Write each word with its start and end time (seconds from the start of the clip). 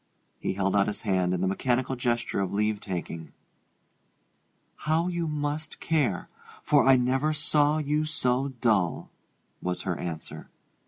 He 0.39 0.53
held 0.53 0.75
out 0.75 0.87
his 0.87 1.03
hand 1.03 1.31
in 1.31 1.41
the 1.41 1.47
mechanical 1.47 1.95
gesture 1.95 2.39
of 2.39 2.51
leave 2.51 2.79
taking. 2.81 3.33
"How 4.77 5.07
you 5.07 5.27
must 5.27 5.79
care! 5.79 6.27
for 6.63 6.87
I 6.87 6.95
never 6.95 7.33
saw 7.33 7.77
you 7.77 8.05
so 8.05 8.47
dull," 8.61 9.11
was 9.61 9.83
her 9.83 9.95
answer. 9.99 10.49